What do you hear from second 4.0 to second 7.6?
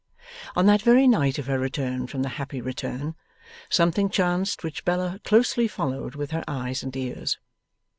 chanced which Bella closely followed with her eyes and ears.